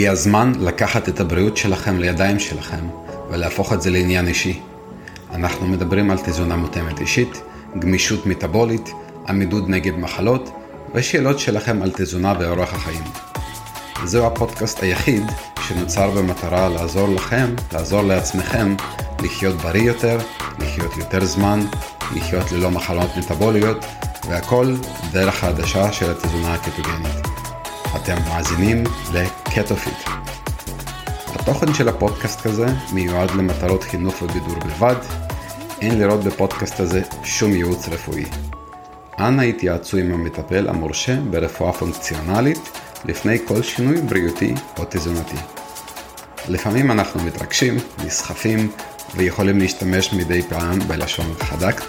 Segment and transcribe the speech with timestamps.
[0.00, 2.88] הגיע הזמן לקחת את הבריאות שלכם לידיים שלכם
[3.30, 4.60] ולהפוך את זה לעניין אישי.
[5.34, 7.42] אנחנו מדברים על תזונה מותאמת אישית,
[7.78, 8.90] גמישות מטאבולית,
[9.28, 10.50] עמידות נגד מחלות
[10.94, 13.02] ושאלות שלכם על תזונה ואורח החיים.
[14.04, 15.22] זהו הפודקאסט היחיד
[15.68, 18.74] שנוצר במטרה לעזור לכם, לעזור לעצמכם,
[19.22, 20.18] לחיות בריא יותר,
[20.58, 21.60] לחיות יותר זמן,
[22.16, 23.84] לחיות ללא מחלות מטאבוליות,
[24.28, 24.74] והכל
[25.12, 27.29] דרך העדשה של התזונה הקטוגנית.
[27.96, 30.08] אתם מאזינים לקטופיט.
[31.34, 34.94] התוכן של הפודקאסט הזה מיועד למטרות חינוך ובידור בלבד.
[35.80, 38.24] אין לראות בפודקאסט הזה שום ייעוץ רפואי.
[39.18, 45.36] אנא התייעצו עם המטפל המורשה ברפואה פונקציונלית לפני כל שינוי בריאותי או תזונתי.
[46.48, 48.70] לפעמים אנחנו מתרגשים, נסחפים
[49.16, 51.80] ויכולים להשתמש מדי פעם בלשון חדק.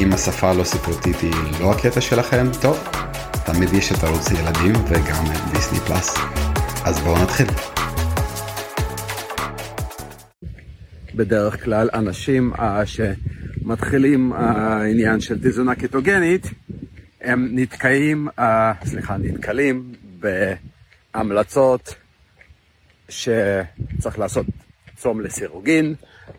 [0.00, 2.78] אם השפה הלא ספרותית היא לא הקטע שלכם, טוב,
[3.46, 6.16] תמיד יש את ערוץ ילדים וגם דיסני פלאס.
[6.84, 7.46] אז בואו נתחיל.
[11.14, 14.36] בדרך כלל אנשים uh, שמתחילים uh,
[14.90, 16.46] עניין של תזונה קטוגנית,
[17.20, 18.42] הם נתקעים, uh,
[18.84, 19.92] סליחה, נתקלים
[21.14, 21.94] בהמלצות
[23.08, 24.46] שצריך לעשות
[24.96, 25.94] צום לסירוגין,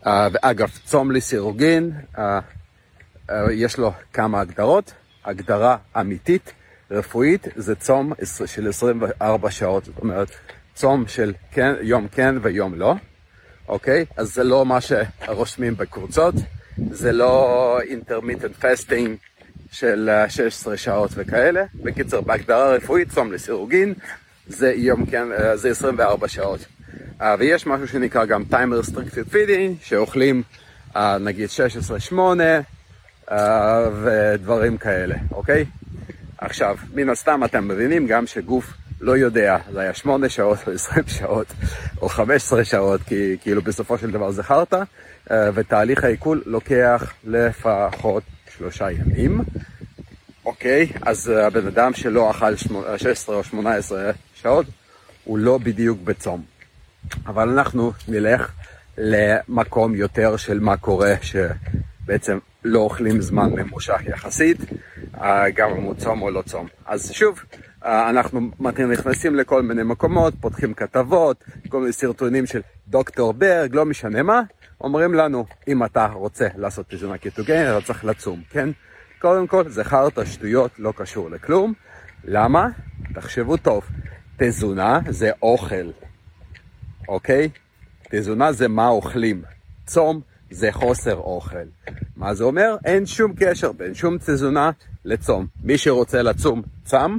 [0.06, 1.90] ואגב, צום לסירוגין,
[3.50, 4.92] יש לו כמה הגדרות.
[5.24, 6.52] הגדרה אמיתית
[6.92, 8.12] רפואית זה צום
[8.46, 10.28] של 24 שעות, זאת אומרת,
[10.74, 12.94] צום של כן, יום כן ויום לא,
[13.68, 14.04] אוקיי?
[14.16, 16.34] אז זה לא מה שרושמים בקבוצות,
[16.90, 19.08] זה לא intermittent fasting
[19.72, 21.64] של 16 שעות וכאלה.
[21.74, 23.94] בקיצר, בהגדרה רפואית, צום לסירוגין,
[24.46, 26.60] זה יום כן, זה 24 שעות.
[27.38, 30.42] ויש משהו שנקרא גם time restricted feeding, שאוכלים
[31.20, 31.48] נגיד
[33.30, 33.34] 16-8
[34.02, 35.64] ודברים כאלה, אוקיי?
[36.44, 41.04] עכשיו, מן הסתם אתם מבינים גם שגוף לא יודע, זה היה 8 שעות או 20
[41.06, 41.46] שעות
[42.02, 44.82] או 15 שעות, כי כאילו בסופו של דבר זה חרטא,
[45.30, 48.22] ותהליך העיכול לוקח לפחות
[48.56, 49.40] שלושה ימים.
[50.44, 52.56] אוקיי, אז הבן אדם שלא אכל
[52.96, 54.66] 16 או 18 שעות,
[55.24, 56.42] הוא לא בדיוק בצום.
[57.26, 58.52] אבל אנחנו נלך
[58.98, 64.58] למקום יותר של מה קורה, שבעצם לא אוכלים זמן ממושך יחסית,
[65.54, 66.66] גם אם הוא צום או לא צום.
[66.86, 67.40] אז שוב,
[67.84, 68.40] אנחנו
[68.92, 74.42] נכנסים לכל מיני מקומות, פותחים כתבות, כל מיני סרטונים של דוקטור ברג, לא משנה מה,
[74.80, 78.68] אומרים לנו, אם אתה רוצה לעשות תזונה קטוגנית, אתה צריך לצום, כן?
[79.18, 81.72] קודם כל, זה חרטא שטויות, לא קשור לכלום.
[82.24, 82.68] למה?
[83.14, 83.84] תחשבו טוב,
[84.36, 85.90] תזונה זה אוכל,
[87.08, 87.48] אוקיי?
[88.10, 89.42] תזונה זה מה אוכלים.
[89.86, 90.20] צום
[90.52, 91.56] זה חוסר אוכל.
[92.16, 92.76] מה זה אומר?
[92.84, 94.70] אין שום קשר בין שום תזונה
[95.04, 95.46] לצום.
[95.62, 97.18] מי שרוצה לצום, צם.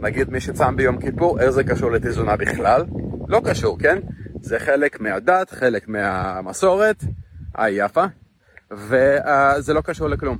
[0.00, 2.84] נגיד מי שצם ביום כיפור, איך זה קשור לתזונה בכלל?
[3.28, 3.98] לא קשור, כן?
[4.42, 7.04] זה חלק מהדת, חלק מהמסורת,
[7.58, 8.04] אה יפה,
[8.70, 10.38] וזה לא קשור לכלום.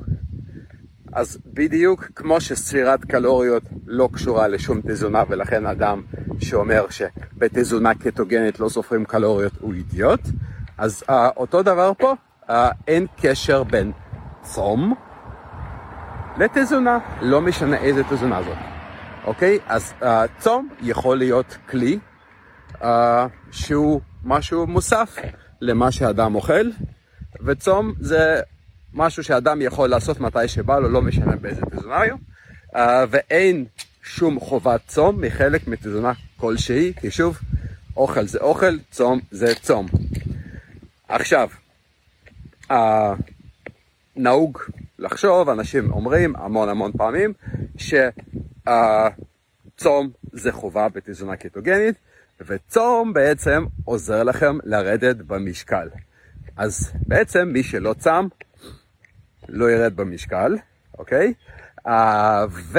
[1.13, 6.03] אז בדיוק כמו שספירת קלוריות לא קשורה לשום תזונה ולכן אדם
[6.41, 10.21] שאומר שבתזונה קטוגנית לא סופרים קלוריות הוא אידיוט,
[10.79, 12.53] אז uh, אותו דבר פה, uh,
[12.89, 13.93] אין קשר בין
[14.43, 14.95] צום
[16.39, 18.57] לתזונה, לא משנה איזה תזונה זאת,
[19.25, 19.59] אוקיי?
[19.67, 20.05] אז uh,
[20.39, 21.99] צום יכול להיות כלי
[22.75, 22.87] uh,
[23.51, 25.17] שהוא משהו מוסף
[25.61, 26.71] למה שאדם אוכל,
[27.41, 28.41] וצום זה
[28.95, 32.19] משהו שאדם יכול לעשות מתי שבא לו, לא משנה באיזה תזונה הוא,
[32.75, 32.79] uh,
[33.11, 33.65] ואין
[34.03, 37.39] שום חובת צום מחלק מתזונה כלשהי, כי שוב,
[37.97, 39.87] אוכל זה אוכל, צום זה צום.
[41.09, 41.49] עכשיו,
[44.17, 44.59] נהוג
[44.99, 47.33] לחשוב, אנשים אומרים המון המון פעמים,
[49.77, 51.95] שצום זה חובה בתזונה קטוגנית,
[52.41, 55.89] וצום בעצם עוזר לכם לרדת במשקל.
[56.57, 58.29] אז בעצם מי שלא צם,
[59.49, 60.57] לא ירד במשקל,
[60.99, 61.35] אוקיי?
[62.51, 62.79] ו...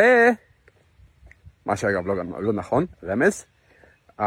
[1.66, 3.45] מה שאגב לא, לא נכון, רמז.
[4.19, 4.23] Um,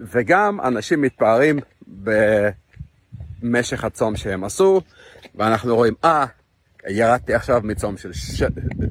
[0.00, 1.58] וגם אנשים מתפארים
[3.42, 4.80] במשך הצום שהם עשו,
[5.34, 8.42] ואנחנו רואים, אה, ah, ירדתי עכשיו מצום של ש...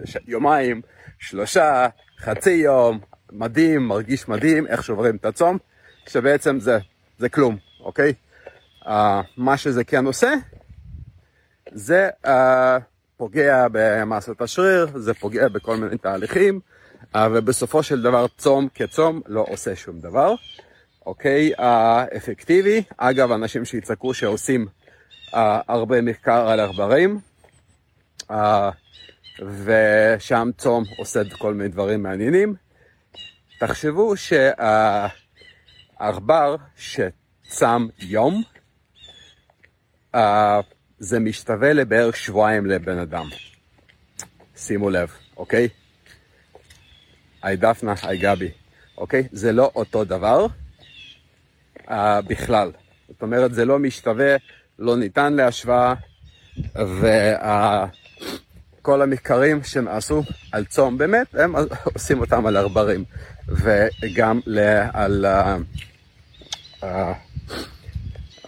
[0.05, 0.17] ש...
[0.27, 0.81] יומיים,
[1.19, 1.87] שלושה,
[2.19, 2.99] חצי יום,
[3.31, 5.57] מדהים, מרגיש מדהים, איך שוברים את הצום,
[6.07, 6.77] שבעצם זה,
[7.17, 8.13] זה כלום, אוקיי?
[8.83, 8.87] Uh,
[9.37, 10.33] מה שזה כן עושה,
[11.71, 12.29] זה uh,
[13.17, 16.59] פוגע במסת השריר, זה פוגע בכל מיני תהליכים,
[17.03, 20.35] uh, ובסופו של דבר צום כצום לא עושה שום דבר,
[21.05, 21.51] אוקיי?
[21.55, 21.61] Uh,
[22.17, 22.83] אפקטיבי.
[22.97, 24.65] אגב, אנשים שיצעקו שעושים
[25.27, 25.37] uh,
[25.67, 27.19] הרבה מחקר על עכברים,
[28.23, 28.33] uh,
[29.39, 32.55] ושם צום עושה כל מיני דברים מעניינים.
[33.59, 34.13] תחשבו
[35.97, 38.43] שהעכבר שצם יום,
[40.15, 40.59] אה,
[40.99, 43.25] זה משתווה לבערך שבועיים לבן אדם.
[44.55, 45.67] שימו לב, אוקיי?
[47.41, 48.51] היי דפנה, היי גבי,
[48.97, 49.27] אוקיי?
[49.31, 50.64] זה לא אותו דבר uh,
[52.27, 52.71] בכלל.
[53.07, 54.35] זאת אומרת, זה לא משתווה,
[54.79, 55.93] לא ניתן להשוואה,
[56.75, 57.01] וכל
[58.99, 61.55] uh, המחקרים שנעשו על צום, באמת, הם
[61.93, 63.03] עושים אותם על ערברים,
[63.47, 64.39] וגם
[64.93, 66.85] על uh, uh,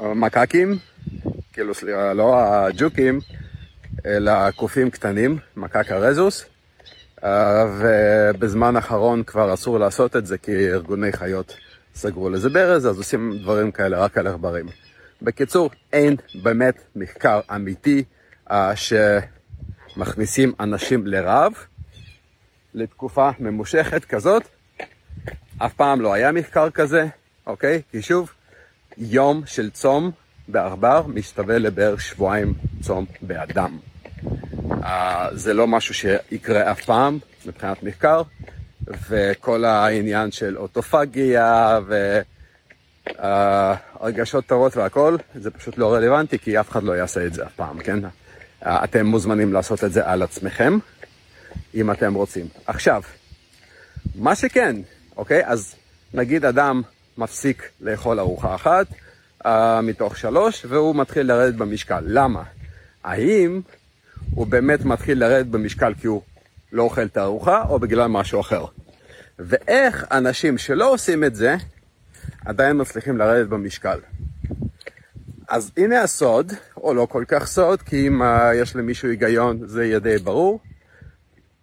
[0.01, 0.77] מקקים,
[1.53, 3.19] כאילו, סליחה, לא הג'וקים,
[4.05, 6.45] אלא קופים קטנים, מקק הרזוס.
[7.23, 11.55] אה, ובזמן האחרון כבר אסור לעשות את זה כי ארגוני חיות
[11.97, 14.65] סגרו לזה ברז, אז עושים דברים כאלה רק על עכברים.
[15.21, 18.03] בקיצור, אין באמת מחקר אמיתי
[18.49, 18.53] uh,
[19.95, 21.53] שמכניסים אנשים לרעב
[22.73, 24.43] לתקופה ממושכת כזאת.
[25.57, 27.05] אף פעם לא היה מחקר כזה,
[27.47, 27.81] אוקיי?
[27.91, 28.31] כי שוב,
[28.97, 30.11] יום של צום
[30.47, 33.77] בעכבר משתווה לבערך שבועיים צום באדם.
[34.83, 38.21] אה, זה לא משהו שיקרה אף פעם מבחינת מחקר,
[39.09, 41.79] וכל העניין של אוטופגיה
[43.19, 47.53] והרגשות טובות והכל, זה פשוט לא רלוונטי, כי אף אחד לא יעשה את זה אף
[47.55, 47.99] פעם, כן?
[48.63, 50.77] אתם מוזמנים לעשות את זה על עצמכם,
[51.75, 52.45] אם אתם רוצים.
[52.65, 53.01] עכשיו,
[54.15, 54.75] מה שכן,
[55.17, 55.41] אוקיי?
[55.45, 55.75] אז
[56.13, 56.81] נגיד אדם
[57.17, 58.87] מפסיק לאכול ארוחה אחת
[59.43, 59.47] uh,
[59.83, 62.03] מתוך שלוש, והוא מתחיל לרדת במשקל.
[62.05, 62.43] למה?
[63.03, 63.61] האם
[64.31, 66.21] הוא באמת מתחיל לרדת במשקל כי הוא
[66.71, 68.65] לא אוכל את הארוחה, או בגלל משהו אחר.
[69.39, 71.55] ואיך אנשים שלא עושים את זה,
[72.45, 73.99] עדיין מצליחים לרדת במשקל.
[75.49, 78.25] אז הנה הסוד, או לא כל כך סוד, כי אם uh,
[78.55, 80.59] יש למישהו היגיון זה יהיה די ברור.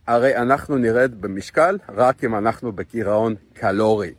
[0.07, 4.13] הרי אנחנו נרד במשקל רק אם אנחנו בגירעון קלורי.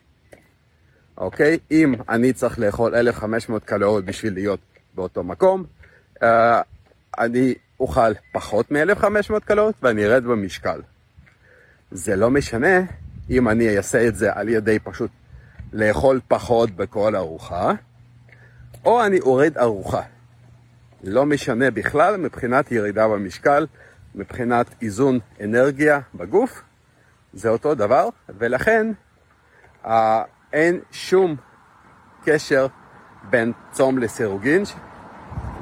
[1.18, 1.58] אוקיי?
[1.72, 4.60] אם אני צריך לאכול 1,500 קלוריות בשביל להיות
[4.96, 5.64] באותו מקום,
[6.20, 6.26] uh,
[7.20, 10.82] אני אוכל פחות מ-1500 קלוריות ואני ארד במשקל.
[11.92, 12.80] זה לא משנה
[13.30, 15.12] אם אני אעשה את זה על ידי פשוט
[15.74, 17.72] לאכול פחות בכל ארוחה,
[18.86, 20.02] או אני אוריד ארוחה.
[21.04, 23.68] לא משנה בכלל מבחינת ירידה במשקל,
[24.16, 26.62] מבחינת איזון אנרגיה בגוף,
[27.34, 28.92] זה אותו דבר, ולכן
[29.86, 30.24] אה,
[30.54, 31.36] אין שום
[32.26, 32.68] קשר
[33.30, 34.64] בין צום לסירוגין,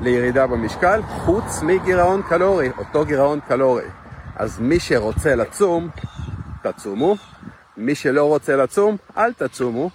[0.01, 3.83] לירידה במשקל, חוץ מגירעון קלורי, אותו גירעון קלורי.
[4.35, 5.89] אז מי שרוצה לצום,
[6.63, 7.15] תצומו.
[7.77, 9.89] מי שלא רוצה לצום, אל תצומו.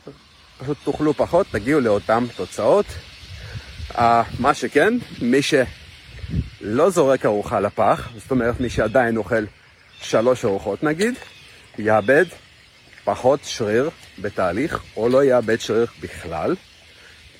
[0.58, 2.86] פשוט תאכלו פחות, תגיעו לאותן תוצאות.
[3.92, 4.00] Uh,
[4.38, 9.44] מה שכן, מי שלא זורק ארוחה לפח, זאת אומרת מי שעדיין אוכל
[10.00, 11.14] שלוש ארוחות נגיד,
[11.78, 12.24] יאבד
[13.04, 16.56] פחות שריר בתהליך, או לא יאבד שריר בכלל.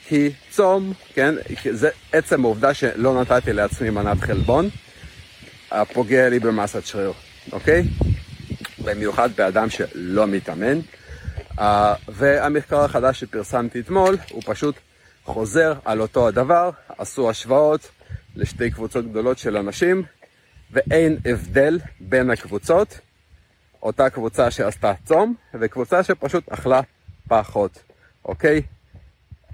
[0.09, 1.35] כי צום, כן,
[1.71, 4.69] זה עצם העובדה שלא נתתי לעצמי מנת חלבון,
[5.93, 7.13] פוגע לי במסת שריר,
[7.53, 7.83] אוקיי?
[8.85, 10.79] במיוחד באדם שלא מתאמן.
[11.59, 11.61] Uh,
[12.09, 14.75] והמחקר החדש שפרסמתי אתמול, הוא פשוט
[15.25, 17.91] חוזר על אותו הדבר, עשו השוואות
[18.37, 20.03] לשתי קבוצות גדולות של אנשים,
[20.71, 22.99] ואין הבדל בין הקבוצות,
[23.83, 26.81] אותה קבוצה שעשתה צום, וקבוצה שפשוט אכלה
[27.29, 27.79] פחות,
[28.25, 28.63] אוקיי?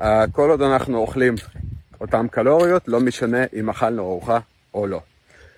[0.03, 1.35] אה, כל עוד אנחנו אוכלים
[2.01, 4.39] אותן קלוריות, לא משנה אם אכלנו ארוחה
[4.75, 5.01] או לא.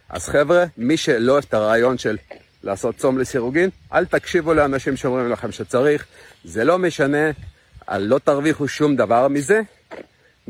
[0.08, 2.16] אז חבר'ה, מי שלא את הרעיון של
[2.62, 6.06] לעשות צום לסירוגין, אל תקשיבו לאנשים שאומרים לכם שצריך,
[6.44, 7.30] זה לא משנה,
[7.98, 9.60] לא תרוויחו שום דבר מזה,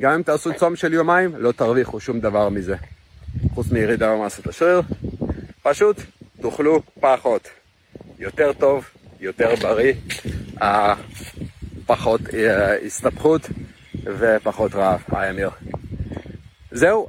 [0.00, 2.76] גם אם תעשו צום של יומיים, לא תרוויחו שום דבר מזה.
[3.55, 4.83] חוץ מירידה במסת השריר,
[5.62, 5.97] פשוט
[6.43, 7.49] תאכלו פחות.
[8.19, 8.85] יותר טוב,
[9.21, 9.95] יותר בריא,
[10.62, 10.95] אה,
[11.87, 13.40] פחות אה, הסתבכות.
[14.07, 15.51] ופחות רעב, היי אמיר.
[16.71, 17.07] זהו.